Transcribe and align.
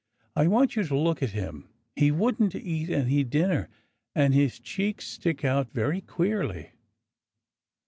I 0.35 0.47
want 0.47 0.75
you 0.75 0.83
to 0.83 0.97
look 0.97 1.21
at 1.21 1.29
him. 1.29 1.69
He 1.95 2.09
wouldn't 2.09 2.55
eat 2.55 2.89
any 2.89 3.23
dinner, 3.23 3.69
and 4.15 4.33
his 4.33 4.57
cheeks 4.59 5.05
stick 5.05 5.45
out 5.45 5.71
very 5.73 6.01
queerly." 6.01 6.71